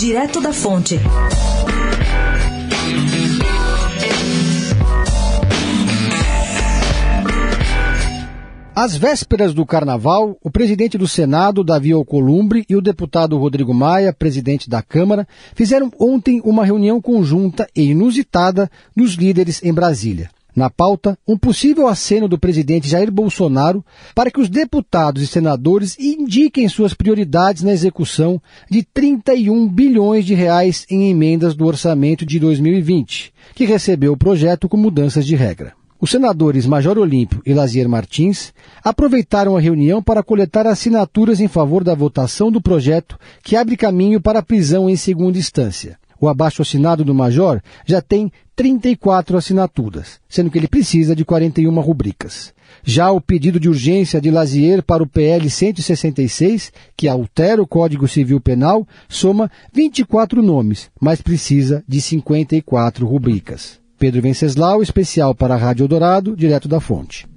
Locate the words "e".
12.66-12.74, 17.76-17.90, 25.22-25.26, 37.44-37.52